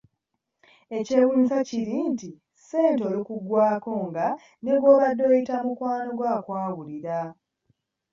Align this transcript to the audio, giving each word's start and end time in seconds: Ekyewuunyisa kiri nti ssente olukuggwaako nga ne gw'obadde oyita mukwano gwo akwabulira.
Ekyewuunyisa 0.97 1.57
kiri 1.69 1.97
nti 2.11 2.29
ssente 2.59 3.03
olukuggwaako 3.09 3.91
nga 4.07 4.27
ne 4.63 4.73
gw'obadde 4.81 5.23
oyita 5.29 5.55
mukwano 5.65 6.09
gwo 6.17 6.25
akwabulira. 6.37 7.19